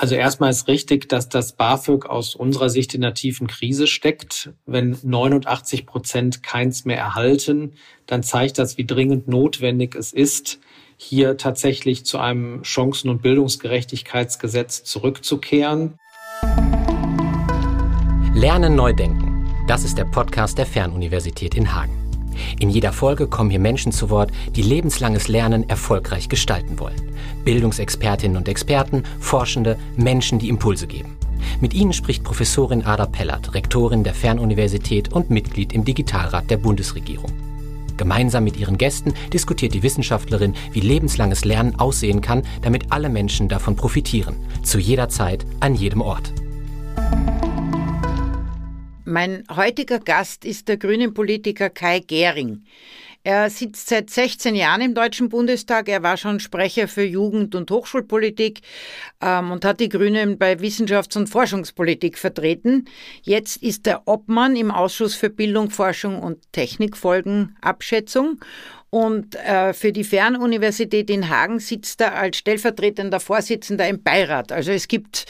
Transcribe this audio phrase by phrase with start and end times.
[0.00, 4.48] Also erstmal ist richtig, dass das BAföG aus unserer Sicht in einer tiefen Krise steckt.
[4.64, 7.74] Wenn 89 Prozent keins mehr erhalten,
[8.06, 10.58] dann zeigt das, wie dringend notwendig es ist,
[10.96, 15.98] hier tatsächlich zu einem Chancen- und Bildungsgerechtigkeitsgesetz zurückzukehren.
[18.32, 19.52] Lernen neu denken.
[19.68, 22.09] Das ist der Podcast der Fernuniversität in Hagen.
[22.58, 27.00] In jeder Folge kommen hier Menschen zu Wort, die lebenslanges Lernen erfolgreich gestalten wollen.
[27.44, 31.16] Bildungsexpertinnen und Experten, Forschende, Menschen, die Impulse geben.
[31.60, 37.32] Mit ihnen spricht Professorin Ada Pellert, Rektorin der Fernuniversität und Mitglied im Digitalrat der Bundesregierung.
[37.96, 43.48] Gemeinsam mit ihren Gästen diskutiert die Wissenschaftlerin, wie lebenslanges Lernen aussehen kann, damit alle Menschen
[43.48, 44.36] davon profitieren.
[44.62, 46.32] Zu jeder Zeit, an jedem Ort.
[49.10, 52.62] Mein heutiger Gast ist der grünen Politiker Kai Gehring.
[53.24, 55.88] Er sitzt seit 16 Jahren im Deutschen Bundestag.
[55.88, 58.60] Er war schon Sprecher für Jugend- und Hochschulpolitik
[59.20, 62.84] ähm, und hat die Grünen bei Wissenschafts- und Forschungspolitik vertreten.
[63.22, 68.40] Jetzt ist er Obmann im Ausschuss für Bildung, Forschung und Technikfolgenabschätzung.
[68.90, 74.52] Und äh, für die Fernuniversität in Hagen sitzt er als stellvertretender Vorsitzender im Beirat.
[74.52, 75.26] Also es gibt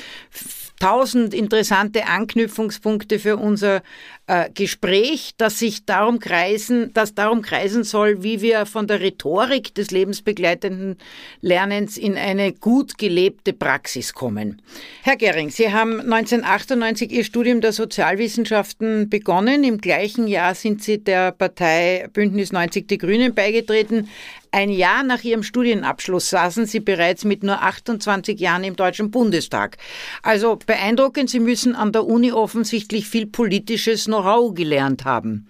[0.81, 3.83] tausend interessante Anknüpfungspunkte für unser
[4.31, 9.75] äh, Gespräch, das sich darum kreisen, das darum kreisen soll, wie wir von der Rhetorik
[9.75, 10.99] des lebensbegleitenden
[11.41, 14.63] Lernens in eine gut gelebte Praxis kommen.
[15.03, 19.65] Herr Gering, Sie haben 1998 Ihr Studium der Sozialwissenschaften begonnen.
[19.65, 24.09] Im gleichen Jahr sind Sie der Partei Bündnis 90 Die Grünen beigetreten.
[24.53, 29.77] Ein Jahr nach ihrem Studienabschluss saßen sie bereits mit nur 28 Jahren im Deutschen Bundestag.
[30.25, 35.47] Also beeindruckend, sie müssen an der Uni offensichtlich viel politisches Know-how gelernt haben.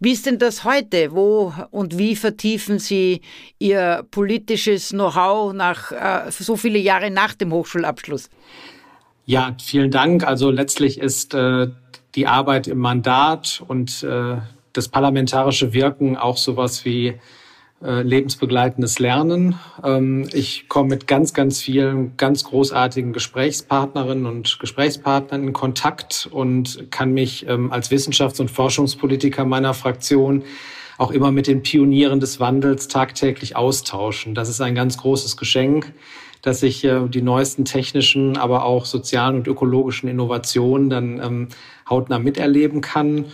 [0.00, 1.12] Wie ist denn das heute?
[1.12, 3.20] Wo und wie vertiefen Sie
[3.58, 8.30] Ihr politisches Know-how nach äh, so viele Jahre nach dem Hochschulabschluss?
[9.26, 10.26] Ja, vielen Dank.
[10.26, 11.68] Also letztlich ist äh,
[12.14, 14.36] die Arbeit im Mandat und äh,
[14.72, 17.14] das parlamentarische Wirken auch sowas wie
[17.82, 19.58] äh, lebensbegleitendes Lernen.
[19.82, 26.90] Ähm, ich komme mit ganz, ganz vielen ganz großartigen Gesprächspartnerinnen und Gesprächspartnern in Kontakt und
[26.90, 30.44] kann mich ähm, als Wissenschafts- und Forschungspolitiker meiner Fraktion
[30.98, 34.34] auch immer mit den Pionieren des Wandels tagtäglich austauschen.
[34.34, 35.92] Das ist ein ganz großes Geschenk,
[36.42, 41.48] dass ich äh, die neuesten technischen, aber auch sozialen und ökologischen Innovationen dann ähm,
[41.88, 43.26] hautnah miterleben kann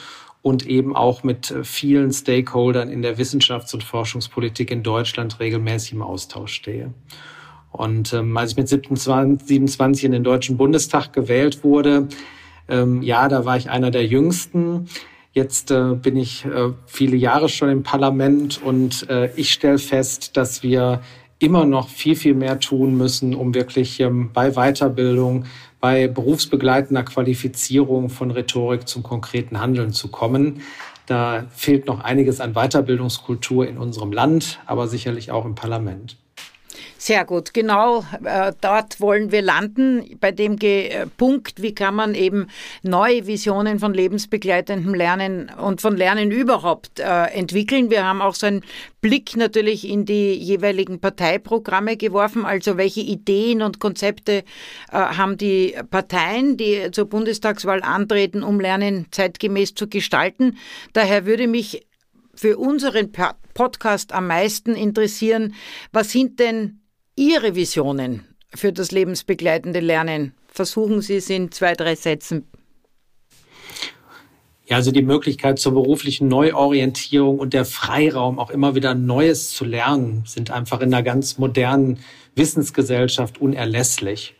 [0.42, 5.92] und eben auch mit äh, vielen Stakeholdern in der Wissenschafts- und Forschungspolitik in Deutschland regelmäßig
[5.92, 6.94] im Austausch stehe.
[7.72, 12.08] Und ähm, als ich mit 27, 27 in den Deutschen Bundestag gewählt wurde,
[12.68, 14.86] ähm, ja, da war ich einer der Jüngsten.
[15.32, 20.36] Jetzt äh, bin ich äh, viele Jahre schon im Parlament und äh, ich stelle fest,
[20.36, 21.02] dass wir
[21.38, 25.44] immer noch viel, viel mehr tun müssen, um wirklich ähm, bei Weiterbildung,
[25.80, 30.62] bei berufsbegleitender Qualifizierung von Rhetorik zum konkreten Handeln zu kommen.
[31.06, 36.16] Da fehlt noch einiges an Weiterbildungskultur in unserem Land, aber sicherlich auch im Parlament.
[37.02, 41.94] Sehr gut, genau äh, dort wollen wir landen, bei dem Ge äh, Punkt, wie kann
[41.94, 42.48] man eben
[42.82, 47.90] neue Visionen von lebensbegleitendem Lernen und von Lernen überhaupt äh, entwickeln.
[47.90, 48.62] Wir haben auch so einen
[49.00, 54.42] Blick natürlich in die jeweiligen Parteiprogramme geworfen, also welche Ideen und Konzepte äh,
[54.92, 60.58] haben die Parteien, die zur Bundestagswahl antreten, um Lernen zeitgemäß zu gestalten.
[60.92, 61.86] Daher würde mich
[62.34, 63.10] für unseren
[63.54, 65.54] Podcast am meisten interessieren,
[65.92, 66.79] was sind denn
[67.20, 70.32] Ihre Visionen für das lebensbegleitende Lernen?
[70.48, 72.46] Versuchen Sie es in zwei, drei Sätzen.
[74.64, 79.66] Ja, also die Möglichkeit zur beruflichen Neuorientierung und der Freiraum, auch immer wieder Neues zu
[79.66, 81.98] lernen, sind einfach in einer ganz modernen
[82.36, 84.34] Wissensgesellschaft unerlässlich.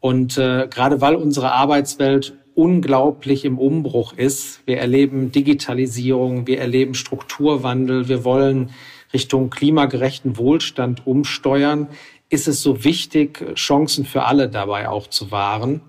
[0.00, 6.94] Und äh, gerade weil unsere Arbeitswelt unglaublich im Umbruch ist, wir erleben Digitalisierung, wir erleben
[6.94, 8.70] Strukturwandel, wir wollen
[9.12, 11.88] Richtung klimagerechten Wohlstand umsteuern,
[12.28, 15.80] ist es so wichtig, Chancen für alle dabei auch zu wahren,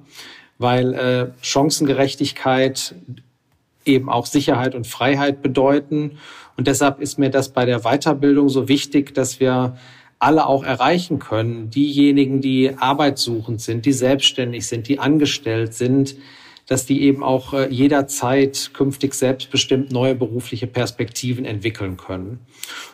[0.57, 2.95] weil äh, Chancengerechtigkeit
[3.85, 6.17] eben auch Sicherheit und Freiheit bedeuten.
[6.55, 9.77] Und deshalb ist mir das bei der Weiterbildung so wichtig, dass wir
[10.19, 11.69] alle auch erreichen können.
[11.69, 16.15] Diejenigen, die arbeitssuchend sind, die selbstständig sind, die angestellt sind,
[16.69, 22.41] dass die eben auch äh, jederzeit künftig selbstbestimmt neue berufliche Perspektiven entwickeln können.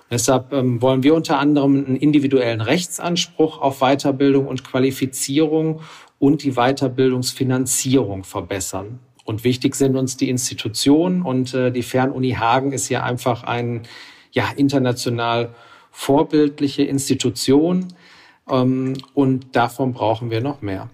[0.10, 5.82] Deshalb ähm, wollen wir unter anderem einen individuellen Rechtsanspruch auf Weiterbildung und Qualifizierung
[6.20, 9.00] und die Weiterbildungsfinanzierung verbessern.
[9.26, 13.82] Und wichtig sind uns die Institutionen und äh, die Fernuni Hagen ist ja einfach ein
[14.32, 15.54] ja, international
[15.92, 17.90] vorbildliche Institution
[18.50, 20.90] ähm, und davon brauchen wir noch mehr.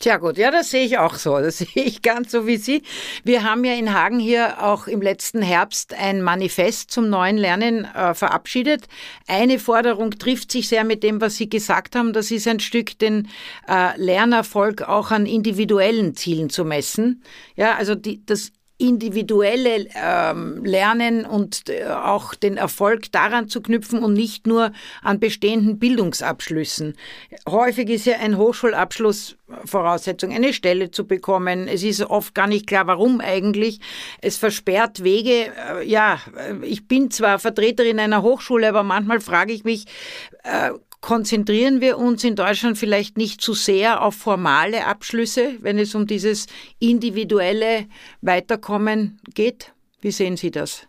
[0.00, 1.38] Tja gut, ja, das sehe ich auch so.
[1.38, 2.82] Das sehe ich ganz so wie Sie.
[3.24, 7.84] Wir haben ja in Hagen hier auch im letzten Herbst ein Manifest zum neuen Lernen
[7.84, 8.86] äh, verabschiedet.
[9.26, 12.12] Eine Forderung trifft sich sehr mit dem, was Sie gesagt haben.
[12.12, 13.28] Das ist ein Stück, den
[13.68, 17.24] äh, Lernerfolg auch an individuellen Zielen zu messen.
[17.56, 24.02] Ja, also die, das individuelle ähm, Lernen und äh, auch den Erfolg daran zu knüpfen
[24.02, 24.72] und nicht nur
[25.02, 26.94] an bestehenden Bildungsabschlüssen.
[27.48, 31.68] Häufig ist ja ein Hochschulabschluss Voraussetzung, eine Stelle zu bekommen.
[31.68, 33.80] Es ist oft gar nicht klar, warum eigentlich.
[34.20, 35.52] Es versperrt Wege.
[35.56, 39.86] Äh, ja, äh, ich bin zwar Vertreterin einer Hochschule, aber manchmal frage ich mich,
[40.44, 45.94] äh, konzentrieren wir uns in Deutschland vielleicht nicht zu sehr auf formale Abschlüsse, wenn es
[45.94, 46.46] um dieses
[46.78, 47.86] individuelle
[48.20, 49.72] Weiterkommen geht?
[50.00, 50.86] Wie sehen Sie das?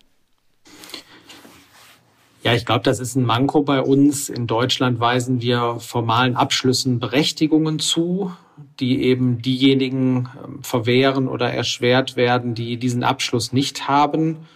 [2.42, 4.30] Ja, ich glaube, das ist ein Manko bei uns.
[4.30, 8.32] In Deutschland weisen wir formalen Abschlüssen Berechtigungen zu,
[8.80, 14.48] die eben diejenigen ähm, verwehren oder erschwert werden, die diesen Abschluss nicht haben.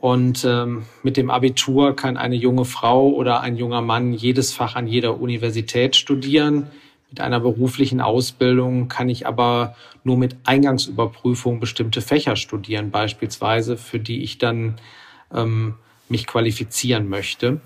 [0.00, 4.74] Und ähm, mit dem Abitur kann eine junge Frau oder ein junger Mann jedes Fach
[4.74, 6.68] an jeder Universität studieren.
[7.10, 13.98] Mit einer beruflichen Ausbildung kann ich aber nur mit Eingangsüberprüfung bestimmte Fächer studieren, beispielsweise, für
[13.98, 14.76] die ich dann
[15.34, 15.74] ähm,
[16.08, 17.60] mich qualifizieren möchte.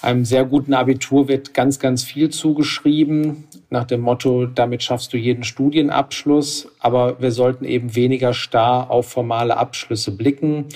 [0.00, 5.18] Einem sehr guten Abitur wird ganz, ganz viel zugeschrieben, nach dem Motto, damit schaffst du
[5.18, 6.68] jeden Studienabschluss.
[6.78, 10.66] Aber wir sollten eben weniger starr auf formale Abschlüsse blicken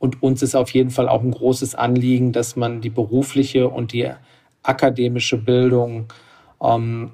[0.00, 3.92] und uns ist auf jeden Fall auch ein großes Anliegen, dass man die berufliche und
[3.92, 4.10] die
[4.62, 6.06] akademische Bildung
[6.60, 7.12] ähm,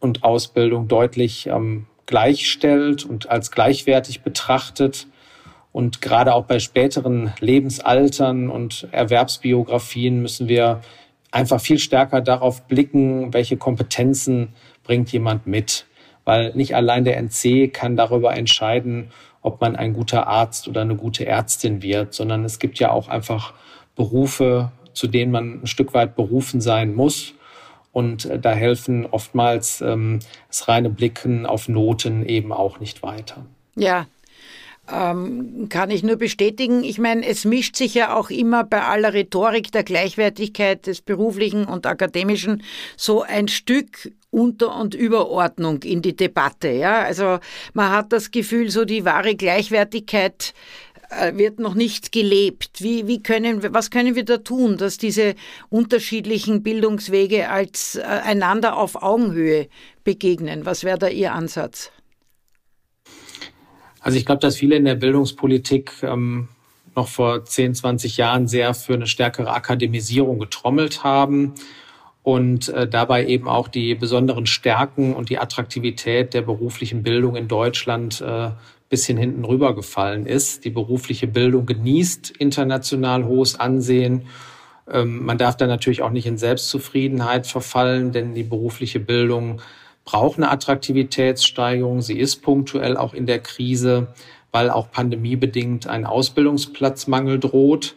[0.00, 5.08] und Ausbildung deutlich ähm, gleichstellt und als gleichwertig betrachtet.
[5.72, 10.80] Und gerade auch bei späteren Lebensaltern und Erwerbsbiografien müssen wir
[11.30, 14.54] einfach viel stärker darauf blicken, welche Kompetenzen
[14.84, 15.84] bringt jemand mit.
[16.24, 19.10] Weil nicht allein der NC kann darüber entscheiden,
[19.42, 23.08] ob man ein guter Arzt oder eine gute Ärztin wird, sondern es gibt ja auch
[23.08, 23.54] einfach
[23.96, 27.34] Berufe, zu denen man ein Stück weit berufen sein muss.
[27.92, 33.44] Und äh, da helfen oftmals ähm, das reine Blicken auf Noten eben auch nicht weiter.
[33.76, 34.06] Ja,
[34.92, 36.84] ähm, kann ich nur bestätigen.
[36.84, 41.64] Ich meine, es mischt sich ja auch immer bei aller Rhetorik der Gleichwertigkeit des beruflichen
[41.66, 42.62] und akademischen
[42.96, 46.68] so ein Stück unter- und Überordnung in die Debatte.
[46.68, 47.02] Ja?
[47.02, 47.38] Also
[47.74, 50.54] man hat das Gefühl, so die wahre Gleichwertigkeit
[51.10, 52.82] äh, wird noch nicht gelebt.
[52.82, 55.34] Wie, wie können was können wir da tun, dass diese
[55.68, 59.68] unterschiedlichen Bildungswege als äh, einander auf Augenhöhe
[60.04, 60.66] begegnen?
[60.66, 61.90] Was wäre da Ihr Ansatz?
[64.00, 66.48] Also ich glaube, dass viele in der Bildungspolitik ähm,
[66.96, 71.54] noch vor 10, 20 Jahren sehr für eine stärkere Akademisierung getrommelt haben
[72.22, 77.48] und äh, dabei eben auch die besonderen Stärken und die Attraktivität der beruflichen Bildung in
[77.48, 78.50] Deutschland äh,
[78.90, 80.64] bisschen hinten rübergefallen ist.
[80.64, 84.26] Die berufliche Bildung genießt international hohes Ansehen.
[84.90, 89.62] Ähm, man darf da natürlich auch nicht in Selbstzufriedenheit verfallen, denn die berufliche Bildung
[90.10, 92.02] braucht eine Attraktivitätssteigerung.
[92.02, 94.08] Sie ist punktuell auch in der Krise,
[94.50, 97.94] weil auch pandemiebedingt ein Ausbildungsplatzmangel droht.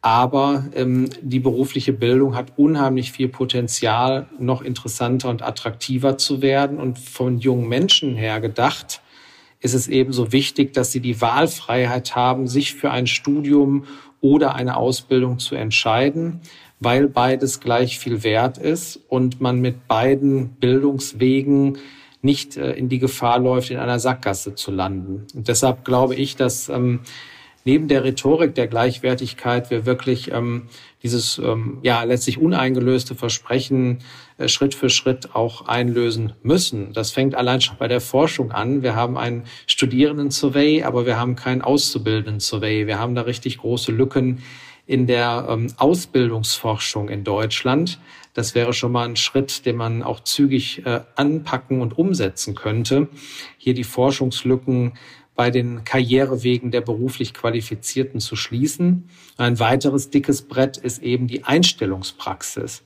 [0.00, 6.78] Aber ähm, die berufliche Bildung hat unheimlich viel Potenzial, noch interessanter und attraktiver zu werden.
[6.78, 9.02] Und von jungen Menschen her gedacht,
[9.58, 13.84] ist es ebenso wichtig, dass sie die Wahlfreiheit haben, sich für ein Studium
[14.20, 16.40] oder eine Ausbildung zu entscheiden,
[16.80, 21.78] weil beides gleich viel wert ist und man mit beiden Bildungswegen
[22.22, 25.26] nicht äh, in die Gefahr läuft, in einer Sackgasse zu landen.
[25.34, 27.00] Und deshalb glaube ich, dass ähm,
[27.64, 30.68] neben der Rhetorik der Gleichwertigkeit wir wirklich ähm,
[31.02, 33.98] dieses ähm, ja letztlich uneingelöste Versprechen
[34.38, 36.92] äh, Schritt für Schritt auch einlösen müssen.
[36.92, 38.82] Das fängt allein schon bei der Forschung an.
[38.82, 42.86] Wir haben einen Studierenden-Survey, aber wir haben keinen Auszubildenden-Survey.
[42.86, 44.42] Wir haben da richtig große Lücken
[44.88, 48.00] in der ähm, Ausbildungsforschung in Deutschland.
[48.32, 53.08] Das wäre schon mal ein Schritt, den man auch zügig äh, anpacken und umsetzen könnte.
[53.58, 54.94] Hier die Forschungslücken
[55.34, 59.10] bei den Karrierewegen der beruflich Qualifizierten zu schließen.
[59.36, 62.82] Ein weiteres dickes Brett ist eben die Einstellungspraxis,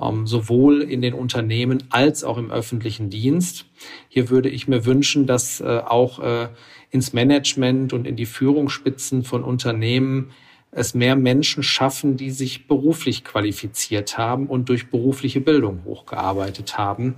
[0.00, 3.66] ähm, sowohl in den Unternehmen als auch im öffentlichen Dienst.
[4.08, 6.48] Hier würde ich mir wünschen, dass äh, auch äh,
[6.88, 10.30] ins Management und in die Führungsspitzen von Unternehmen
[10.76, 17.14] es mehr Menschen schaffen, die sich beruflich qualifiziert haben und durch berufliche Bildung hochgearbeitet haben.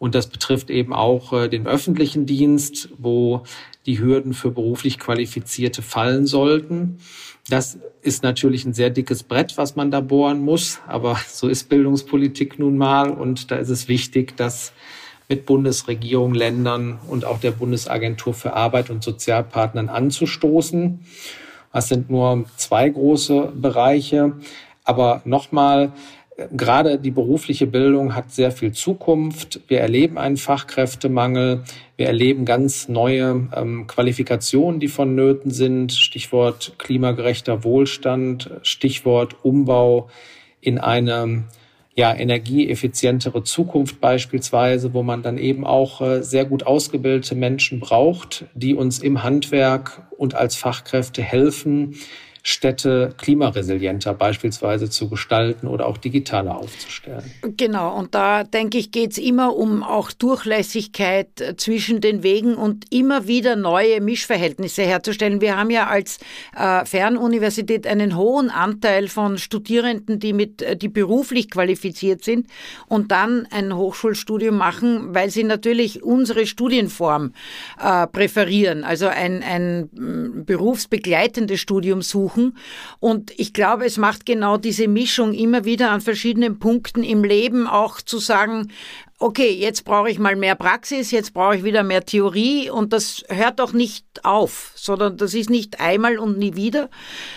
[0.00, 3.44] Und das betrifft eben auch äh, den öffentlichen Dienst, wo
[3.86, 6.98] die Hürden für beruflich Qualifizierte fallen sollten.
[7.48, 11.68] Das ist natürlich ein sehr dickes Brett, was man da bohren muss, aber so ist
[11.68, 14.72] Bildungspolitik nun mal und da ist es wichtig, dass
[15.28, 20.98] mit Bundesregierung, Ländern und auch der Bundesagentur für Arbeit und Sozialpartnern anzustoßen.
[21.72, 24.32] Das sind nur zwei große Bereiche.
[24.84, 25.92] Aber nochmal,
[26.52, 29.60] gerade die berufliche Bildung hat sehr viel Zukunft.
[29.68, 31.64] Wir erleben einen Fachkräftemangel.
[31.96, 35.92] Wir erleben ganz neue ähm, Qualifikationen, die vonnöten sind.
[35.92, 40.08] Stichwort klimagerechter Wohlstand, Stichwort Umbau
[40.60, 41.44] in eine
[41.94, 48.44] ja, energieeffizientere Zukunft beispielsweise, wo man dann eben auch äh, sehr gut ausgebildete Menschen braucht,
[48.54, 51.96] die uns im Handwerk und als Fachkräfte helfen,
[52.42, 57.30] Städte klimaresilienter beispielsweise zu gestalten oder auch digitaler aufzustellen.
[57.56, 62.54] Genau, und da denke ich, geht es immer um auch Durchlässigkeit äh, zwischen den Wegen
[62.54, 65.40] und immer wieder neue Mischverhältnisse herzustellen.
[65.40, 66.18] Wir haben ja als
[66.56, 72.46] äh, Fernuniversität einen hohen Anteil von Studierenden, die mit äh, die beruflich qualifiziert sind
[72.88, 77.34] und dann ein Hochschulstudium machen, weil sie natürlich unsere Studienform
[77.78, 79.90] äh, präferieren, also ein, ein
[80.46, 82.56] berufsbegleitendes Studium suchen suchen.
[82.98, 87.66] Und ich glaube, es macht genau diese Mischung immer wieder an verschiedenen Punkten im Leben
[87.66, 88.68] auch zu sagen,
[89.20, 93.22] okay, jetzt brauche ich mal mehr Praxis, jetzt brauche ich wieder mehr Theorie und das
[93.28, 96.88] hört doch nicht auf, sondern das ist nicht einmal und nie wieder,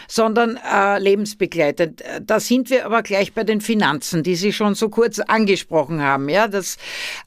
[0.07, 2.01] sondern äh, lebensbegleitend.
[2.21, 6.29] Da sind wir aber gleich bei den Finanzen, die Sie schon so kurz angesprochen haben.
[6.29, 6.77] Ja, das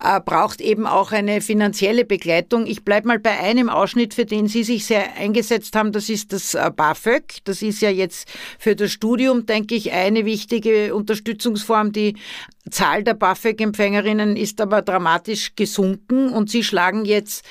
[0.03, 2.67] äh, braucht eben auch eine finanzielle Begleitung.
[2.67, 5.93] Ich bleibe mal bei einem Ausschnitt, für den Sie sich sehr eingesetzt haben.
[5.93, 7.45] Das ist das äh, BAföG.
[7.45, 8.27] Das ist ja jetzt
[8.59, 12.17] für das Studium, denke ich, eine wichtige Unterstützungsform, die
[12.71, 17.45] Zahl der BAföG-Empfängerinnen ist aber dramatisch gesunken und Sie schlagen jetzt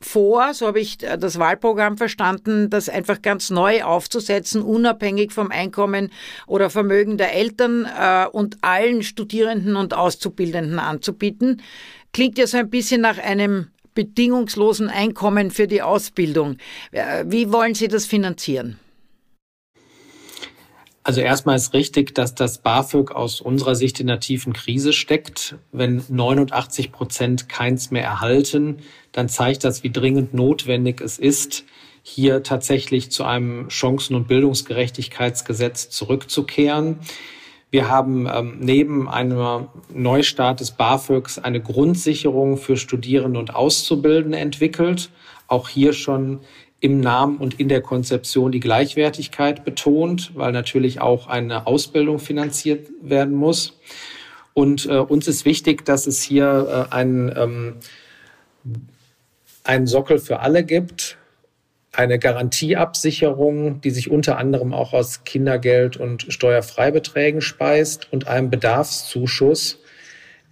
[0.00, 6.10] vor, so habe ich das Wahlprogramm verstanden, das einfach ganz neu aufzusetzen, unabhängig vom Einkommen
[6.46, 11.62] oder Vermögen der Eltern äh, und allen Studierenden und Auszubildenden anzubieten.
[12.12, 16.56] Klingt ja so ein bisschen nach einem bedingungslosen Einkommen für die Ausbildung.
[16.90, 18.78] Äh, wie wollen Sie das finanzieren?
[21.04, 25.56] Also erstmal ist richtig, dass das BAföG aus unserer Sicht in einer tiefen Krise steckt.
[25.72, 28.78] Wenn 89 Prozent keins mehr erhalten,
[29.10, 31.64] dann zeigt das, wie dringend notwendig es ist,
[32.04, 36.98] hier tatsächlich zu einem Chancen- und Bildungsgerechtigkeitsgesetz zurückzukehren.
[37.70, 45.10] Wir haben ähm, neben einem Neustart des BAföGs eine Grundsicherung für Studierende und Auszubildende entwickelt.
[45.48, 46.40] Auch hier schon
[46.82, 52.88] im Namen und in der Konzeption die Gleichwertigkeit betont, weil natürlich auch eine Ausbildung finanziert
[53.00, 53.78] werden muss.
[54.52, 57.76] Und äh, uns ist wichtig, dass es hier äh, einen, ähm,
[59.62, 61.18] einen Sockel für alle gibt,
[61.92, 69.78] eine Garantieabsicherung, die sich unter anderem auch aus Kindergeld und Steuerfreibeträgen speist und einem Bedarfszuschuss,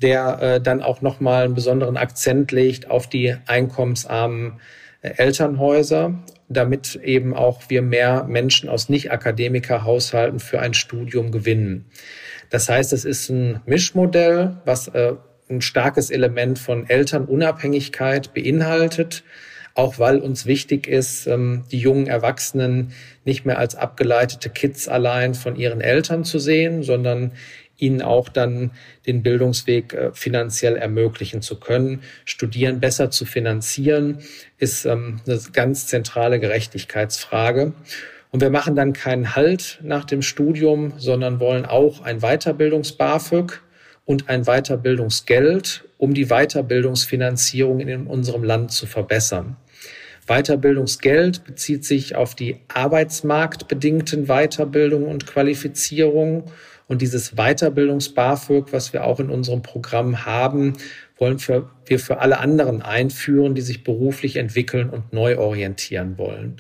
[0.01, 4.61] der äh, dann auch nochmal einen besonderen Akzent legt auf die einkommensarmen
[5.03, 6.15] Elternhäuser,
[6.49, 11.87] damit eben auch wir mehr Menschen aus Nicht-Akademiker-Haushalten für ein Studium gewinnen.
[12.51, 15.15] Das heißt, es ist ein Mischmodell, was äh,
[15.49, 19.25] ein starkes Element von Elternunabhängigkeit beinhaltet,
[19.75, 22.93] auch weil uns wichtig ist, ähm, die jungen Erwachsenen
[23.25, 27.33] nicht mehr als abgeleitete Kids allein von ihren Eltern zu sehen, sondern
[27.81, 28.71] ihnen auch dann
[29.07, 32.03] den Bildungsweg äh, finanziell ermöglichen zu können.
[32.25, 34.19] Studieren besser zu finanzieren
[34.59, 37.73] ist ähm, eine ganz zentrale Gerechtigkeitsfrage.
[38.31, 43.61] Und wir machen dann keinen Halt nach dem Studium, sondern wollen auch ein Weiterbildungs-BAföG
[44.05, 49.57] und ein Weiterbildungsgeld, um die Weiterbildungsfinanzierung in unserem Land zu verbessern.
[50.27, 56.45] Weiterbildungsgeld bezieht sich auf die arbeitsmarktbedingten Weiterbildungen und Qualifizierungen
[56.91, 60.73] und dieses Weiterbildungs-BAföG, was wir auch in unserem Programm haben,
[61.19, 66.57] wollen für, wir für alle anderen einführen, die sich beruflich entwickeln und neu orientieren wollen.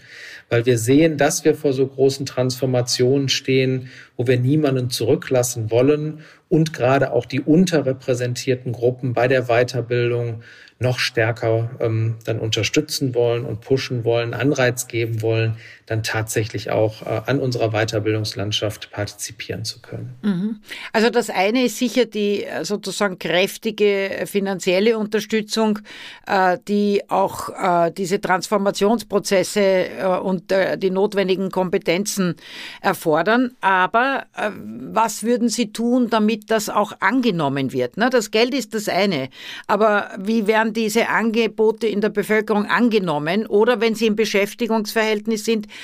[0.49, 6.20] Weil wir sehen, dass wir vor so großen Transformationen stehen, wo wir niemanden zurücklassen wollen
[6.49, 10.42] und gerade auch die unterrepräsentierten Gruppen bei der Weiterbildung
[10.78, 15.56] noch stärker ähm, dann unterstützen wollen und pushen wollen, Anreiz geben wollen,
[15.90, 20.14] dann tatsächlich auch äh, an unserer Weiterbildungslandschaft partizipieren zu können.
[20.23, 20.61] Mhm.
[20.92, 25.80] Also das eine ist sicher die äh, sozusagen kräftige finanzielle Unterstützung,
[26.28, 32.37] äh, die auch äh, diese Transformationsprozesse äh, und äh, die notwendigen Kompetenzen
[32.80, 33.56] erfordern.
[33.61, 37.94] Aber was würden Sie tun, damit das auch angenommen wird?
[37.97, 39.28] Na, das Geld ist das eine,
[39.66, 43.47] aber wie werden diese Angebote in der Bevölkerung angenommen?
[43.47, 45.79] Oder wenn sie im Beschäftigungsverhältnis sind, äh,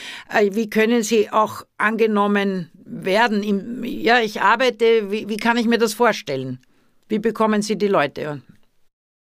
[0.52, 3.82] wie können sie auch angenommen werden?
[3.84, 6.60] Ja, ich arbeite, wie, wie kann ich mir das vorstellen?
[7.08, 8.42] Wie bekommen Sie die Leute?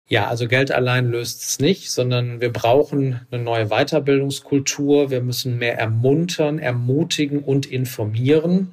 [0.08, 5.10] Ja, also Geld allein löst es nicht, sondern wir brauchen eine neue Weiterbildungskultur.
[5.10, 8.72] Wir müssen mehr ermuntern, ermutigen und informieren.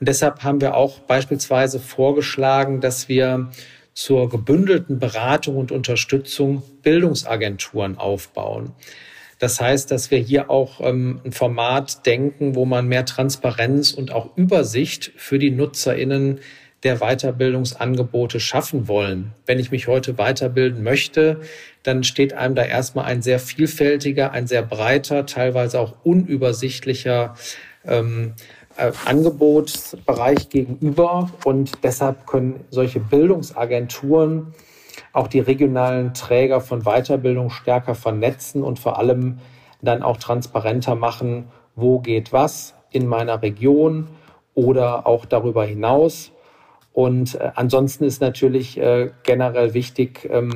[0.00, 3.50] Und deshalb haben wir auch beispielsweise vorgeschlagen, dass wir
[3.94, 8.72] zur gebündelten Beratung und Unterstützung Bildungsagenturen aufbauen.
[9.38, 14.12] Das heißt, dass wir hier auch ähm, ein Format denken, wo man mehr Transparenz und
[14.12, 16.40] auch Übersicht für die Nutzerinnen
[16.82, 19.32] der Weiterbildungsangebote schaffen wollen.
[19.44, 21.40] Wenn ich mich heute weiterbilden möchte,
[21.82, 27.34] dann steht einem da erstmal ein sehr vielfältiger, ein sehr breiter, teilweise auch unübersichtlicher
[27.84, 28.34] ähm,
[28.76, 31.30] äh, Angebotsbereich gegenüber.
[31.44, 34.54] Und deshalb können solche Bildungsagenturen
[35.12, 39.38] auch die regionalen Träger von Weiterbildung stärker vernetzen und vor allem
[39.82, 44.08] dann auch transparenter machen, wo geht was in meiner Region
[44.54, 46.32] oder auch darüber hinaus.
[46.92, 50.54] Und äh, ansonsten ist natürlich äh, generell wichtig, ähm,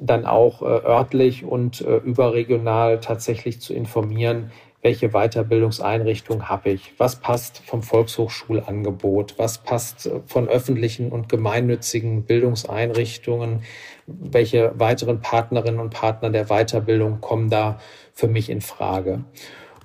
[0.00, 4.50] dann auch äh, örtlich und äh, überregional tatsächlich zu informieren,
[4.84, 12.24] welche Weiterbildungseinrichtung habe ich, was passt vom Volkshochschulangebot, was passt äh, von öffentlichen und gemeinnützigen
[12.24, 13.62] Bildungseinrichtungen,
[14.06, 17.80] welche weiteren Partnerinnen und Partner der Weiterbildung kommen da
[18.12, 19.24] für mich in Frage.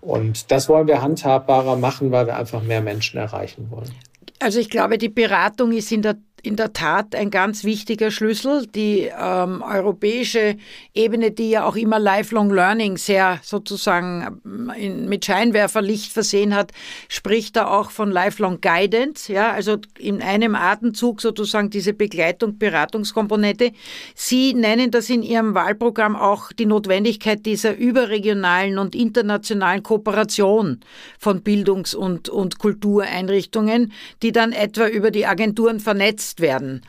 [0.01, 3.91] Und das wollen wir handhabbarer machen, weil wir einfach mehr Menschen erreichen wollen.
[4.39, 8.67] Also ich glaube, die Beratung ist in der in der Tat ein ganz wichtiger Schlüssel.
[8.67, 10.57] Die ähm, europäische
[10.93, 16.71] Ebene, die ja auch immer Lifelong Learning sehr sozusagen ähm, in, mit Scheinwerferlicht versehen hat,
[17.07, 19.31] spricht da auch von Lifelong Guidance.
[19.31, 23.71] Ja, also in einem Atemzug sozusagen diese Begleitung, Beratungskomponente.
[24.15, 30.79] Sie nennen das in Ihrem Wahlprogramm auch die Notwendigkeit dieser überregionalen und internationalen Kooperation
[31.17, 33.91] von Bildungs- und, und Kultureinrichtungen,
[34.21, 36.81] die dann etwa über die Agenturen vernetzt genutzt werden.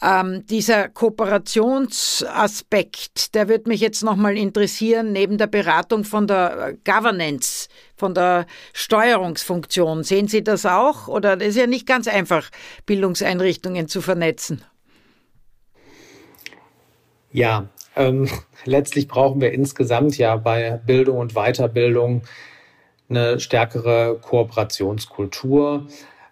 [0.00, 7.66] Ähm, dieser Kooperationsaspekt, der wird mich jetzt nochmal interessieren, neben der Beratung von der Governance,
[7.96, 10.04] von der Steuerungsfunktion.
[10.04, 11.08] Sehen Sie das auch?
[11.08, 12.48] Oder das ist ja nicht ganz einfach,
[12.86, 14.62] Bildungseinrichtungen zu vernetzen.
[17.32, 18.28] Ja, ähm,
[18.64, 22.22] letztlich brauchen wir insgesamt ja bei Bildung und Weiterbildung
[23.08, 25.88] eine stärkere Kooperationskultur.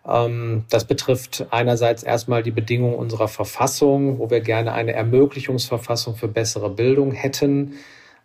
[0.09, 6.29] Ähm, das betrifft einerseits erstmal die Bedingungen unserer Verfassung, wo wir gerne eine Ermöglichungsverfassung für
[6.29, 7.75] bessere Bildung hätten.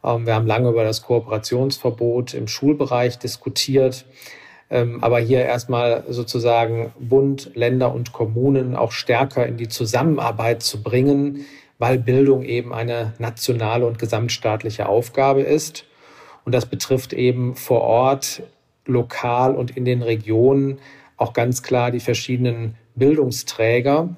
[0.04, 4.06] Ähm, wir haben lange über das Kooperationsverbot im Schulbereich diskutiert.
[4.70, 10.82] Ähm, aber hier erstmal sozusagen Bund, Länder und Kommunen auch stärker in die Zusammenarbeit zu
[10.82, 11.46] bringen,
[11.78, 15.86] weil Bildung eben eine nationale und gesamtstaatliche Aufgabe ist.
[16.46, 18.44] Und das betrifft eben vor Ort,
[18.86, 20.80] lokal und in den Regionen
[21.22, 24.16] auch ganz klar die verschiedenen Bildungsträger,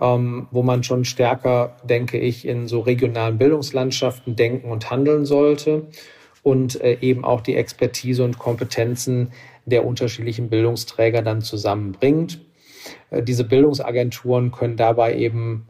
[0.00, 5.86] ähm, wo man schon stärker, denke ich, in so regionalen Bildungslandschaften denken und handeln sollte
[6.42, 9.32] und äh, eben auch die Expertise und Kompetenzen
[9.66, 12.40] der unterschiedlichen Bildungsträger dann zusammenbringt.
[13.10, 15.66] Äh, diese Bildungsagenturen können dabei eben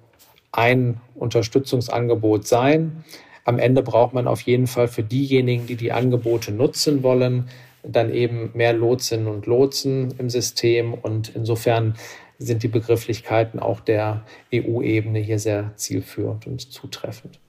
[0.53, 3.05] ein Unterstützungsangebot sein.
[3.45, 7.49] Am Ende braucht man auf jeden Fall für diejenigen, die die Angebote nutzen wollen,
[7.83, 10.95] dann eben mehr Lotsinnen und Lotsen im System.
[10.95, 11.95] Und insofern
[12.39, 17.41] sind die Begrifflichkeiten auch der EU-Ebene hier sehr zielführend und zutreffend.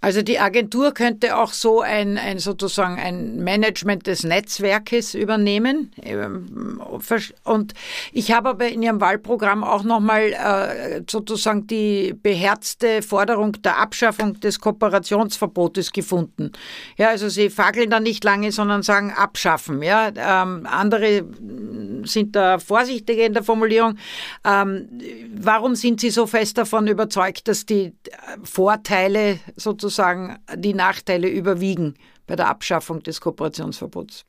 [0.00, 5.92] Also die Agentur könnte auch so ein, ein sozusagen ein Management des Netzwerkes übernehmen.
[6.02, 6.80] Ähm,
[7.44, 7.74] und
[8.12, 14.38] ich habe aber in Ihrem Wahlprogramm auch nochmal äh, sozusagen die beherzte Forderung der Abschaffung
[14.40, 16.52] des Kooperationsverbotes gefunden.
[16.96, 19.82] Ja, also Sie fackeln da nicht lange, sondern sagen abschaffen.
[19.82, 21.24] Ja, ähm, andere
[22.04, 23.96] sind da vorsichtiger in der Formulierung.
[24.44, 24.88] Ähm,
[25.34, 27.92] warum sind Sie so fest davon überzeugt, dass die
[28.44, 31.94] Vorteile sozusagen die Nachteile überwiegen
[32.26, 34.24] bei der Abschaffung des Kooperationsverbots?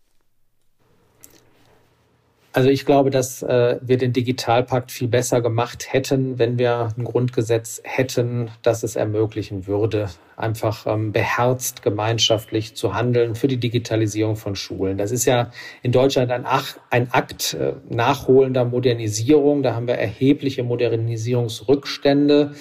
[2.52, 7.04] Also ich glaube, dass äh, wir den Digitalpakt viel besser gemacht hätten, wenn wir ein
[7.04, 14.36] Grundgesetz hätten, das es ermöglichen würde, einfach ähm, beherzt gemeinschaftlich zu handeln für die Digitalisierung
[14.36, 14.98] von Schulen.
[14.98, 15.52] Das ist ja
[15.84, 19.62] in Deutschland ein, Ach, ein Akt äh, nachholender Modernisierung.
[19.62, 22.56] Da haben wir erhebliche Modernisierungsrückstände.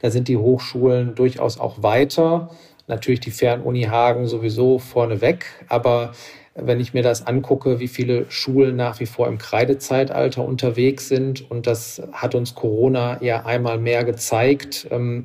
[0.00, 2.50] Da sind die Hochschulen durchaus auch weiter.
[2.86, 5.46] Natürlich die Fernuni Hagen sowieso vorneweg.
[5.68, 6.12] Aber
[6.54, 11.48] wenn ich mir das angucke, wie viele Schulen nach wie vor im Kreidezeitalter unterwegs sind,
[11.50, 15.24] und das hat uns Corona ja einmal mehr gezeigt, ähm,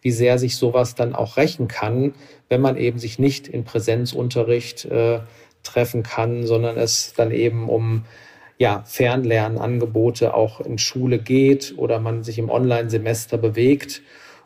[0.00, 2.14] wie sehr sich sowas dann auch rächen kann,
[2.48, 5.20] wenn man eben sich nicht in Präsenzunterricht äh,
[5.62, 8.04] treffen kann, sondern es dann eben um
[8.58, 14.02] ja, Fernlernangebote auch in Schule geht oder man sich im Online-Semester bewegt.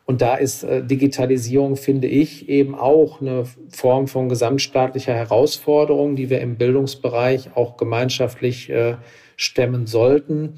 [0.07, 6.31] Und da ist äh, Digitalisierung, finde ich, eben auch eine Form von gesamtstaatlicher Herausforderung, die
[6.31, 8.97] wir im Bildungsbereich auch gemeinschaftlich äh,
[9.37, 10.55] stemmen sollten.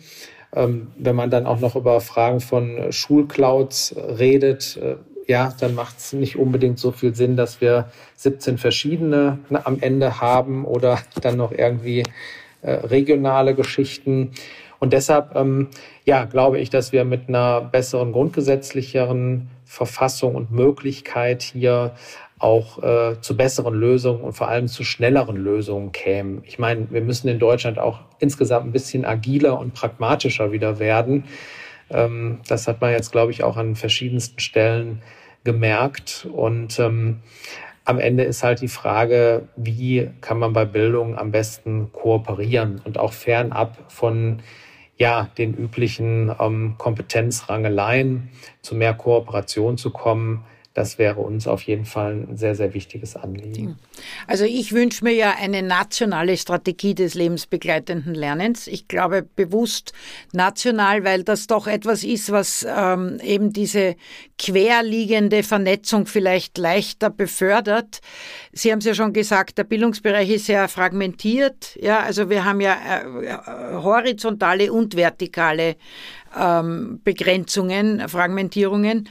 [0.54, 5.98] Ähm, wenn man dann auch noch über Fragen von Schulclouds redet, äh, ja, dann macht
[5.98, 10.98] es nicht unbedingt so viel Sinn, dass wir 17 verschiedene ne, am Ende haben oder
[11.22, 12.04] dann noch irgendwie
[12.62, 14.32] äh, regionale Geschichten.
[14.78, 15.68] Und deshalb, ähm,
[16.04, 21.92] ja, glaube ich, dass wir mit einer besseren grundgesetzlicheren Verfassung und Möglichkeit hier
[22.38, 26.42] auch äh, zu besseren Lösungen und vor allem zu schnelleren Lösungen kämen.
[26.46, 31.24] Ich meine, wir müssen in Deutschland auch insgesamt ein bisschen agiler und pragmatischer wieder werden.
[31.90, 35.02] Ähm, das hat man jetzt, glaube ich, auch an verschiedensten Stellen
[35.44, 36.26] gemerkt.
[36.32, 37.18] Und ähm,
[37.84, 42.98] am Ende ist halt die Frage, wie kann man bei Bildung am besten kooperieren und
[42.98, 44.42] auch fernab von
[44.96, 48.28] ja, den üblichen ähm, Kompetenzrangeleien
[48.60, 53.16] zu mehr Kooperation zu kommen, das wäre uns auf jeden Fall ein sehr, sehr wichtiges
[53.16, 53.76] Anliegen.
[54.28, 58.68] Also ich wünsche mir ja eine nationale Strategie des lebensbegleitenden Lernens.
[58.68, 59.92] Ich glaube bewusst
[60.32, 63.96] national, weil das doch etwas ist, was ähm, eben diese
[64.38, 68.00] querliegende Vernetzung vielleicht leichter befördert.
[68.52, 71.76] Sie haben es ja schon gesagt, der Bildungsbereich ist sehr fragmentiert.
[71.80, 75.76] Ja, also wir haben ja äh, horizontale und vertikale
[76.38, 79.08] ähm, Begrenzungen, Fragmentierungen.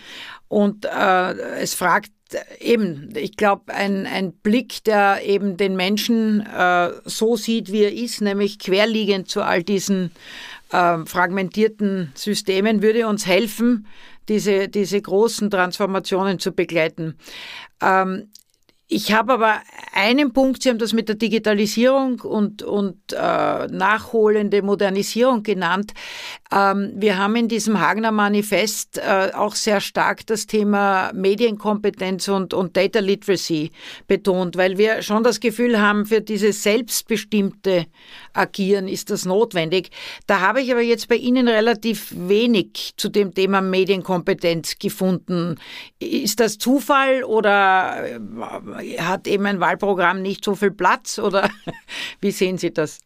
[0.50, 2.12] Und äh, es fragt
[2.60, 7.94] eben, ich glaube, ein, ein Blick, der eben den Menschen äh, so sieht, wie er
[7.94, 10.12] ist, nämlich querliegend zu all diesen
[10.72, 13.88] äh, fragmentierten Systemen, würde uns helfen,
[14.28, 17.16] diese, diese großen Transformationen zu begleiten.
[17.82, 18.30] Ähm,
[18.91, 19.62] ich habe aber
[19.93, 25.93] einen Punkt, Sie haben das mit der Digitalisierung und, und äh, nachholende Modernisierung genannt.
[26.52, 32.56] Ähm, wir haben in diesem Hagner Manifest äh, auch sehr stark das Thema Medienkompetenz und,
[32.56, 33.71] und Data Literacy
[34.08, 37.86] betont, weil wir schon das Gefühl haben, für dieses selbstbestimmte
[38.34, 39.91] Agieren ist das notwendig.
[40.25, 45.60] Da habe ich aber jetzt bei Ihnen relativ wenig zu dem Thema Medienkompetenz gefunden.
[45.99, 48.19] Ist das Zufall oder äh,
[48.80, 51.50] hat eben ein Wahlprogramm nicht so viel Platz oder
[52.22, 53.00] wie sehen Sie das?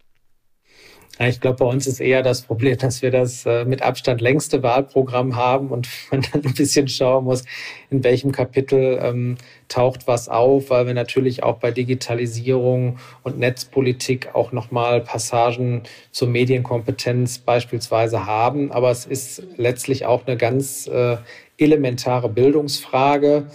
[1.19, 4.63] ich glaube, bei uns ist eher das Problem, dass wir das äh, mit Abstand längste
[4.63, 7.43] Wahlprogramm haben und man dann ein bisschen schauen muss,
[7.89, 14.33] in welchem Kapitel ähm, taucht was auf, weil wir natürlich auch bei Digitalisierung und Netzpolitik
[14.33, 18.71] auch nochmal Passagen zur Medienkompetenz beispielsweise haben.
[18.71, 21.17] Aber es ist letztlich auch eine ganz äh,
[21.57, 23.47] elementare Bildungsfrage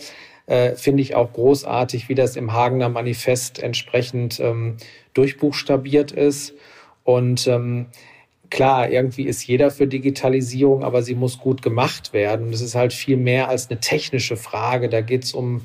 [0.49, 4.79] äh, finde ich auch großartig, wie das im Hagener Manifest entsprechend ähm,
[5.13, 6.55] durchbuchstabiert ist.
[7.05, 7.87] Und ähm,
[8.49, 12.47] klar, irgendwie ist jeder für Digitalisierung, aber sie muss gut gemacht werden.
[12.47, 14.89] Und es ist halt viel mehr als eine technische Frage.
[14.89, 15.63] Da geht es um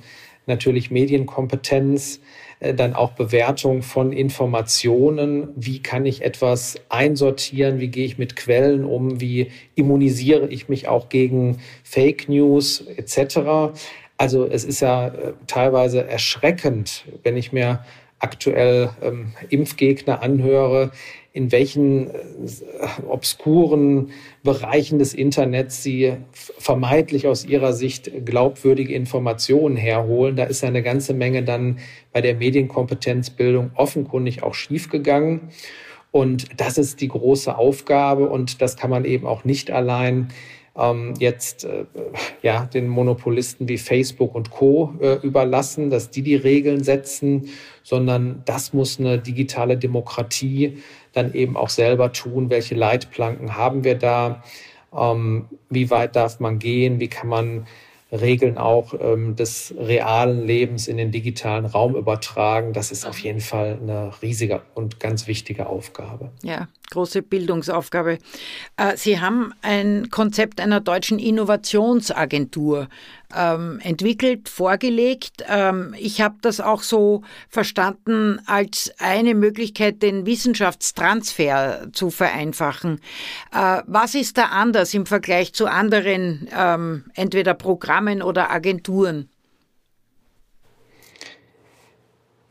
[0.48, 2.20] natürlich Medienkompetenz,
[2.60, 5.48] äh, dann auch Bewertung von Informationen.
[5.56, 7.80] Wie kann ich etwas einsortieren?
[7.80, 9.22] Wie gehe ich mit Quellen um?
[9.22, 13.72] Wie immunisiere ich mich auch gegen Fake News etc.?
[14.24, 17.84] Also es ist ja äh, teilweise erschreckend, wenn ich mir
[18.20, 20.92] aktuell ähm, Impfgegner anhöre,
[21.34, 22.14] in welchen äh,
[23.06, 30.38] obskuren Bereichen des Internets sie vermeintlich aus ihrer Sicht glaubwürdige Informationen herholen.
[30.38, 31.80] Da ist ja eine ganze Menge dann
[32.14, 35.50] bei der Medienkompetenzbildung offenkundig auch schiefgegangen.
[36.12, 40.30] Und das ist die große Aufgabe und das kann man eben auch nicht allein
[40.76, 41.86] ähm, jetzt äh,
[42.42, 44.94] ja, den Monopolisten wie Facebook und Co.
[45.00, 47.50] Äh, überlassen, dass die die Regeln setzen,
[47.84, 50.80] sondern das muss eine digitale Demokratie
[51.12, 52.50] dann eben auch selber tun.
[52.50, 54.44] Welche Leitplanken haben wir da?
[54.96, 57.00] Ähm, wie weit darf man gehen?
[57.00, 57.68] Wie kann man
[58.14, 62.72] Regeln auch ähm, des realen Lebens in den digitalen Raum übertragen.
[62.74, 66.30] Das ist auf jeden Fall eine riesige und ganz wichtige Aufgabe.
[66.44, 68.20] Ja, große Bildungsaufgabe.
[68.78, 72.88] Äh, Sie haben ein Konzept einer deutschen Innovationsagentur
[73.36, 75.44] ähm, entwickelt, vorgelegt.
[75.48, 83.00] Ähm, ich habe das auch so verstanden als eine Möglichkeit, den Wissenschaftstransfer zu vereinfachen.
[83.54, 89.30] Äh, was ist da anders im Vergleich zu anderen ähm, entweder Programmen oder Agenturen?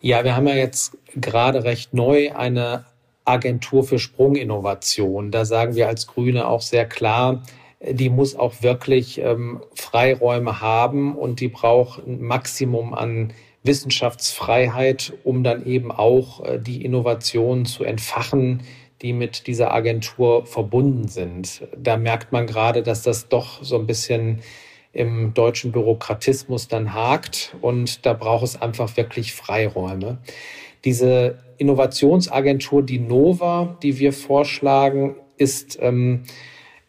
[0.00, 2.84] Ja, wir haben ja jetzt gerade recht neu eine
[3.24, 5.30] Agentur für Sprunginnovation.
[5.30, 7.42] Da sagen wir als Grüne auch sehr klar,
[7.90, 13.32] die muss auch wirklich ähm, Freiräume haben und die braucht ein Maximum an
[13.64, 18.62] Wissenschaftsfreiheit, um dann eben auch äh, die Innovationen zu entfachen,
[19.02, 21.66] die mit dieser Agentur verbunden sind.
[21.76, 24.40] Da merkt man gerade, dass das doch so ein bisschen
[24.92, 27.56] im deutschen Bürokratismus dann hakt.
[27.60, 30.18] Und da braucht es einfach wirklich Freiräume.
[30.84, 36.22] Diese Innovationsagentur, die Nova, die wir vorschlagen, ist ähm,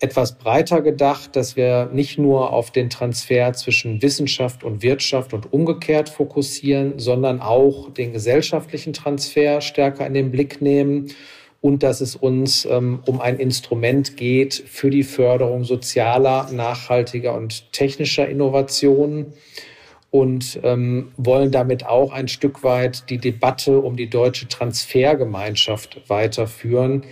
[0.04, 5.54] etwas breiter gedacht, dass wir nicht nur auf den Transfer zwischen Wissenschaft und Wirtschaft und
[5.54, 11.08] umgekehrt fokussieren, sondern auch den gesellschaftlichen Transfer stärker in den Blick nehmen
[11.62, 17.72] und dass es uns ähm, um ein Instrument geht für die Förderung sozialer, nachhaltiger und
[17.72, 19.28] technischer Innovationen
[20.12, 27.06] und ähm, wollen damit auch ein Stück weit die Debatte um die deutsche Transfergemeinschaft weiterführen,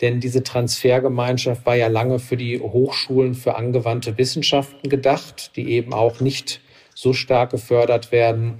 [0.00, 5.92] denn diese Transfergemeinschaft war ja lange für die Hochschulen für angewandte Wissenschaften gedacht, die eben
[5.92, 6.60] auch nicht
[6.94, 8.58] so stark gefördert werden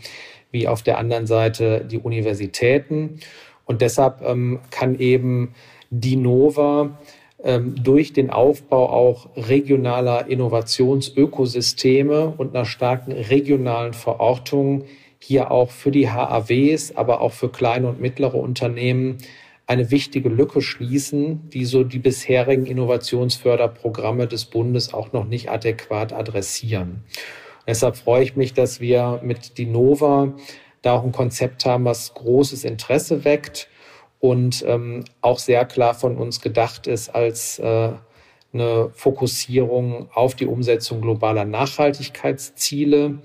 [0.50, 3.20] wie auf der anderen Seite die Universitäten.
[3.66, 5.54] Und deshalb ähm, kann eben
[5.90, 6.98] die Nova
[7.44, 14.84] ähm, durch den Aufbau auch regionaler Innovationsökosysteme und einer starken regionalen Verortung
[15.20, 19.18] hier auch für die HAWs, aber auch für kleine und mittlere Unternehmen
[19.68, 26.12] eine wichtige Lücke schließen, die so die bisherigen Innovationsförderprogramme des Bundes auch noch nicht adäquat
[26.14, 27.04] adressieren.
[27.66, 30.34] deshalb freue ich mich, dass wir mit Dinova
[30.80, 33.68] da auch ein Konzept haben, was großes Interesse weckt
[34.20, 37.90] und ähm, auch sehr klar von uns gedacht ist als äh,
[38.54, 43.18] eine Fokussierung auf die Umsetzung globaler Nachhaltigkeitsziele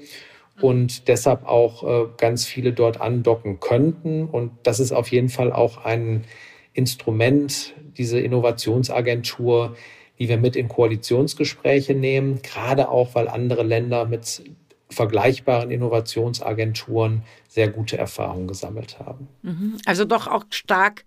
[0.64, 4.26] und deshalb auch äh, ganz viele dort andocken könnten.
[4.26, 6.24] Und das ist auf jeden Fall auch ein
[6.72, 9.76] Instrument, diese Innovationsagentur,
[10.20, 14.42] die wir mit in Koalitionsgespräche nehmen, gerade auch, weil andere Länder mit
[14.90, 19.28] vergleichbaren Innovationsagenturen sehr gute Erfahrungen gesammelt haben.
[19.42, 19.80] Mhm.
[19.86, 21.04] Also doch auch stark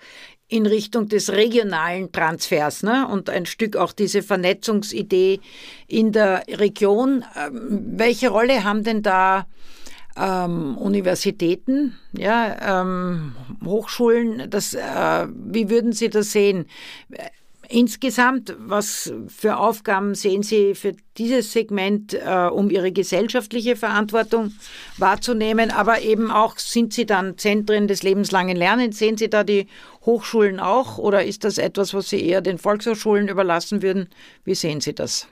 [0.48, 3.08] in Richtung des regionalen Transfers ne?
[3.08, 5.40] und ein Stück auch diese Vernetzungsidee
[5.88, 7.24] in der Region.
[7.36, 9.46] Ähm, welche Rolle haben denn da
[10.16, 14.48] ähm, Universitäten, ja, ähm, Hochschulen?
[14.48, 16.66] Das, äh, wie würden Sie das sehen?
[17.68, 24.52] Insgesamt, was für Aufgaben sehen Sie für dieses Segment, äh, um Ihre gesellschaftliche Verantwortung
[24.98, 28.98] wahrzunehmen, aber eben auch, sind Sie dann Zentren des lebenslangen Lernens?
[28.98, 29.66] Sehen Sie da die
[30.04, 34.08] Hochschulen auch oder ist das etwas, was Sie eher den Volkshochschulen überlassen würden?
[34.44, 35.26] Wie sehen Sie das?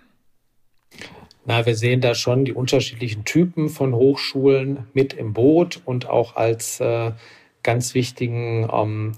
[1.45, 6.37] Na, wir sehen da schon die unterschiedlichen Typen von Hochschulen mit im Boot und auch
[6.37, 7.13] als äh,
[7.63, 9.13] ganz wichtigen ähm,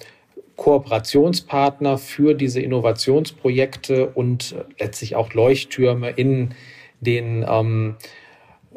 [0.56, 6.54] Kooperationspartner für diese Innovationsprojekte und letztlich auch Leuchttürme in
[7.00, 7.96] den ähm,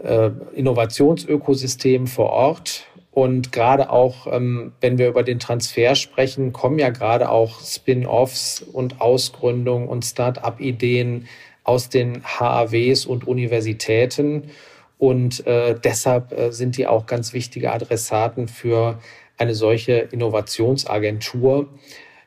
[0.04, 2.86] äh, Innovationsökosystemen vor Ort.
[3.12, 8.62] Und gerade auch, ähm, wenn wir über den Transfer sprechen, kommen ja gerade auch Spin-offs
[8.62, 11.28] und Ausgründungen und Start-up-Ideen
[11.64, 14.52] aus den HAWs und Universitäten.
[14.98, 19.00] Und äh, deshalb äh, sind die auch ganz wichtige Adressaten für
[19.40, 21.70] eine solche Innovationsagentur.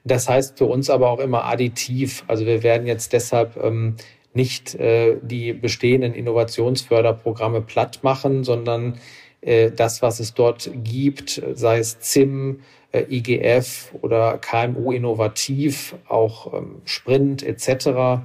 [0.04, 2.24] Das heißt für uns aber auch immer additiv.
[2.26, 3.96] Also wir werden jetzt deshalb ähm,
[4.34, 8.98] nicht äh, die bestehenden Innovationsförderprogramme platt machen, sondern
[9.42, 12.60] äh, das, was es dort gibt, sei es ZIM,
[12.92, 18.24] äh, IGF oder KMU Innovativ, auch ähm, Sprint etc.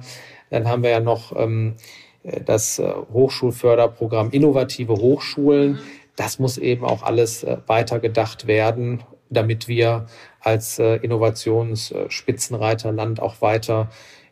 [0.50, 1.74] Dann haben wir ja noch ähm,
[2.22, 5.78] äh, das äh, Hochschulförderprogramm Innovative Hochschulen.
[6.18, 10.06] Das muss eben auch alles äh, weitergedacht werden, damit wir
[10.40, 13.88] als äh, Innovationsspitzenreiterland auch weiter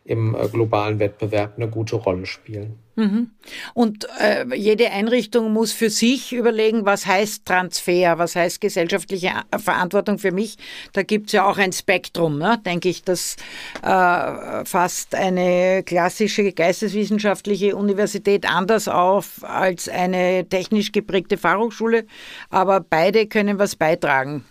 [0.07, 2.79] im äh, globalen Wettbewerb eine gute Rolle spielen.
[2.95, 3.29] Mhm.
[3.73, 9.59] Und äh, jede Einrichtung muss für sich überlegen, was heißt Transfer, was heißt gesellschaftliche äh,
[9.59, 10.57] Verantwortung für mich.
[10.93, 12.59] Da gibt es ja auch ein Spektrum, ne?
[12.65, 13.35] denke ich, das
[13.83, 22.05] äh, fasst eine klassische geisteswissenschaftliche Universität anders auf als eine technisch geprägte Fachhochschule.
[22.49, 24.45] Aber beide können was beitragen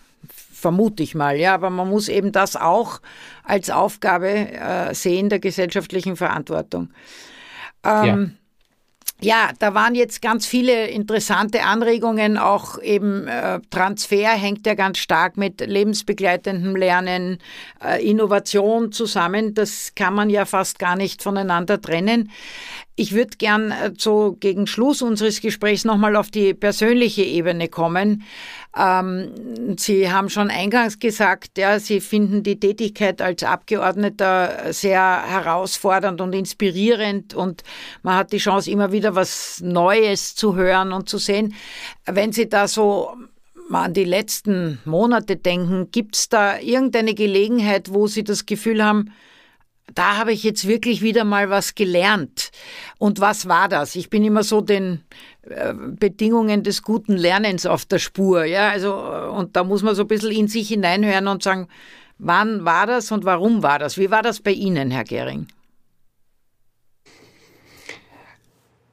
[0.56, 3.00] vermute ich mal, ja, aber man muss eben das auch
[3.44, 6.88] als Aufgabe äh, sehen der gesellschaftlichen Verantwortung.
[7.84, 8.36] Ähm,
[9.20, 9.48] ja.
[9.48, 9.50] ja.
[9.58, 15.36] da waren jetzt ganz viele interessante Anregungen, auch eben äh, Transfer hängt ja ganz stark
[15.36, 17.38] mit lebensbegleitendem Lernen,
[17.84, 19.52] äh, Innovation zusammen.
[19.52, 22.30] Das kann man ja fast gar nicht voneinander trennen.
[22.98, 28.24] Ich würde gern äh, so gegen Schluss unseres Gesprächs nochmal auf die persönliche Ebene kommen.
[28.76, 36.20] Ähm, Sie haben schon eingangs gesagt, ja, Sie finden die Tätigkeit als Abgeordneter sehr herausfordernd
[36.20, 37.62] und inspirierend und
[38.02, 41.54] man hat die Chance, immer wieder was Neues zu hören und zu sehen.
[42.04, 43.16] Wenn Sie da so
[43.70, 49.10] an die letzten Monate denken, gibt es da irgendeine Gelegenheit, wo Sie das Gefühl haben,
[49.96, 52.50] da habe ich jetzt wirklich wieder mal was gelernt.
[52.98, 53.96] Und was war das?
[53.96, 55.00] Ich bin immer so den
[55.42, 58.44] äh, Bedingungen des guten Lernens auf der Spur.
[58.44, 61.66] Ja, also, und da muss man so ein bisschen in sich hineinhören und sagen,
[62.18, 63.96] wann war das und warum war das?
[63.96, 65.48] Wie war das bei Ihnen, Herr Gering?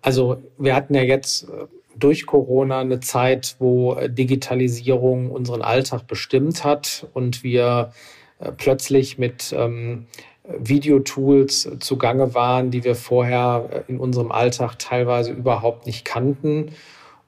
[0.02, 6.08] Also, wir hatten ja jetzt äh, durch Corona eine Zeit, wo äh, Digitalisierung unseren Alltag
[6.08, 7.92] bestimmt hat und wir
[8.39, 10.08] äh, plötzlich mit ähm,
[10.45, 16.71] Videotools zugange waren, die wir vorher in unserem Alltag teilweise überhaupt nicht kannten.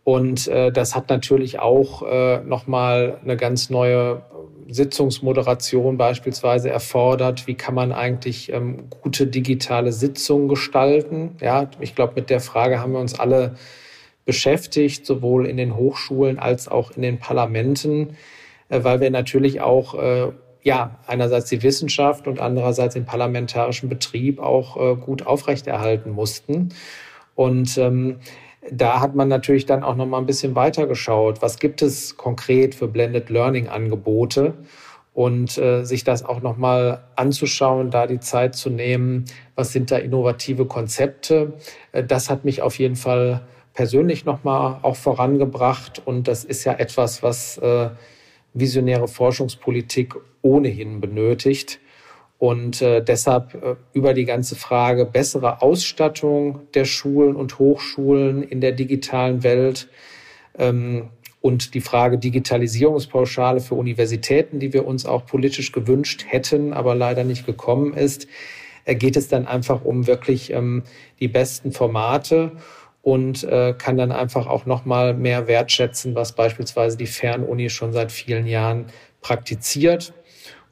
[0.03, 4.21] Und äh, das hat natürlich auch äh, nochmal eine ganz neue
[4.67, 7.47] Sitzungsmoderation beispielsweise erfordert.
[7.47, 11.37] Wie kann man eigentlich ähm, gute digitale Sitzungen gestalten?
[11.41, 13.55] Ja, ich glaube, mit der Frage haben wir uns alle
[14.25, 18.17] beschäftigt, sowohl in den Hochschulen als auch in den Parlamenten,
[18.69, 20.31] äh, weil wir natürlich auch äh,
[20.65, 26.69] ja, einerseits die Wissenschaft und andererseits den parlamentarischen Betrieb auch äh, gut aufrechterhalten mussten.
[27.35, 28.17] Und ähm,
[28.71, 31.43] da hat man natürlich dann auch noch mal ein bisschen weiter geschaut.
[31.43, 34.55] Was gibt es konkret für Blended Learning Angebote?
[35.13, 39.25] Und äh, sich das auch noch mal anzuschauen, da die Zeit zu nehmen.
[39.53, 41.53] Was sind da innovative Konzepte?
[41.91, 43.41] Äh, das hat mich auf jeden Fall
[43.75, 46.01] persönlich nochmal auch vorangebracht.
[46.03, 47.89] Und das ist ja etwas, was äh,
[48.55, 50.15] visionäre Forschungspolitik
[50.45, 51.79] ohnehin benötigt.
[52.37, 58.61] Und äh, deshalb äh, über die ganze Frage bessere Ausstattung der Schulen und Hochschulen in
[58.61, 59.87] der digitalen Welt
[60.57, 61.09] ähm,
[61.41, 67.23] und die Frage Digitalisierungspauschale für Universitäten, die wir uns auch politisch gewünscht hätten, aber leider
[67.23, 68.27] nicht gekommen ist,
[68.83, 70.83] äh, geht es dann einfach um wirklich ähm,
[71.19, 72.51] die besten Formate
[73.01, 77.93] und äh, kann dann einfach auch noch mal mehr wertschätzen, was beispielsweise die Fernuni schon
[77.93, 78.85] seit vielen Jahren
[79.21, 80.13] praktiziert.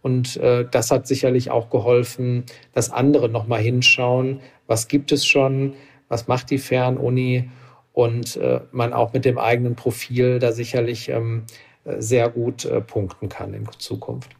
[0.03, 5.25] Und äh, das hat sicherlich auch geholfen, dass andere noch mal hinschauen, was gibt es
[5.25, 5.73] schon,
[6.09, 7.49] was macht die Fernuni?
[7.93, 11.43] Und äh, man auch mit dem eigenen Profil da sicherlich ähm,
[11.85, 14.31] sehr gut äh, punkten kann in Zukunft.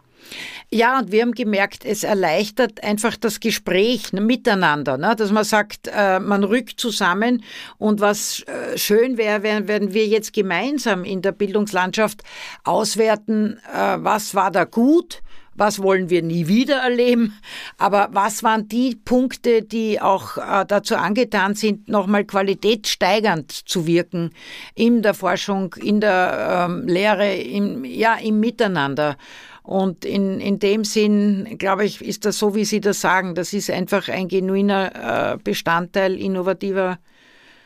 [0.69, 5.43] Ja, und wir haben gemerkt, es erleichtert einfach das Gespräch ne, miteinander, ne, dass man
[5.43, 7.43] sagt, äh, man rückt zusammen.
[7.77, 12.23] Und was äh, schön wäre, wenn, wenn wir jetzt gemeinsam in der Bildungslandschaft
[12.63, 15.22] auswerten, äh, was war da gut,
[15.55, 17.39] was wollen wir nie wieder erleben,
[17.77, 24.31] aber was waren die Punkte, die auch äh, dazu angetan sind, nochmal qualitätssteigernd zu wirken
[24.75, 29.17] in der Forschung, in der ähm, Lehre, im, ja, im Miteinander.
[29.63, 33.33] Und in, in dem Sinn, glaube ich, ist das so, wie Sie das sagen.
[33.33, 36.99] Das ist einfach ein genuiner äh, Bestandteil innovativer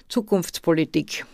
[0.07, 1.25] Zukunftspolitik.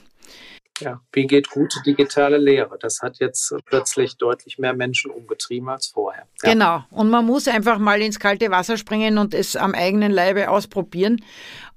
[0.79, 2.77] Ja, wie geht gute digitale Lehre?
[2.79, 6.25] Das hat jetzt plötzlich deutlich mehr Menschen umgetrieben als vorher.
[6.41, 6.51] Ja.
[6.51, 6.83] Genau.
[6.89, 11.23] Und man muss einfach mal ins kalte Wasser springen und es am eigenen Leibe ausprobieren.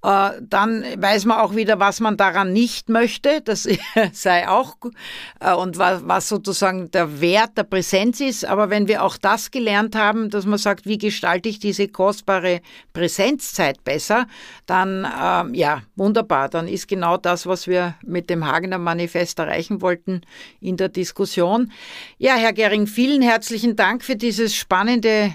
[0.02, 3.40] Äh, dann weiß man auch wieder, was man daran nicht möchte.
[3.40, 3.68] Das
[4.12, 4.76] sei auch
[5.40, 8.44] äh, und was sozusagen der Wert der Präsenz ist.
[8.44, 12.60] Aber wenn wir auch das gelernt haben, dass man sagt, wie gestalte ich diese kostbare
[12.92, 14.26] Präsenzzeit besser,
[14.66, 16.48] dann ähm, ja wunderbar.
[16.48, 20.20] Dann ist genau das, was wir mit dem Hagener Manifest erreichen wollten,
[20.60, 21.72] in der Diskussion.
[22.18, 25.34] Ja, Herr Gering, vielen herzlichen Dank für dieses spannende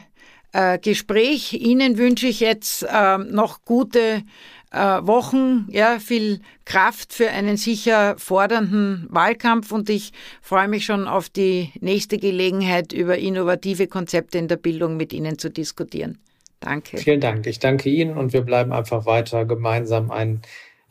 [0.52, 1.54] äh, Gespräch.
[1.54, 4.24] Ihnen wünsche ich jetzt äh, noch gute
[4.72, 11.08] äh, Wochen, ja, viel Kraft für einen sicher fordernden Wahlkampf und ich freue mich schon
[11.08, 16.18] auf die nächste Gelegenheit, über innovative Konzepte in der Bildung mit Ihnen zu diskutieren.
[16.62, 16.98] Danke.
[16.98, 17.48] Vielen Dank.
[17.48, 20.42] Ich danke Ihnen und wir bleiben einfach weiter gemeinsam ein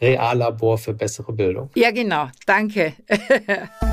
[0.00, 1.70] Reallabor für bessere Bildung.
[1.74, 2.28] Ja, genau.
[2.46, 2.94] Danke.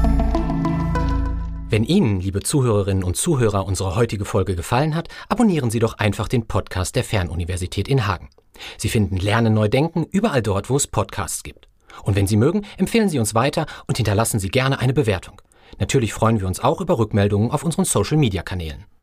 [1.69, 6.29] Wenn Ihnen, liebe Zuhörerinnen und Zuhörer, unsere heutige Folge gefallen hat, abonnieren Sie doch einfach
[6.29, 8.29] den Podcast der Fernuniversität in Hagen.
[8.77, 11.67] Sie finden Lernen neu denken überall dort, wo es Podcasts gibt.
[12.03, 15.41] Und wenn Sie mögen, empfehlen Sie uns weiter und hinterlassen Sie gerne eine Bewertung.
[15.77, 18.85] Natürlich freuen wir uns auch über Rückmeldungen auf unseren Social-Media-Kanälen.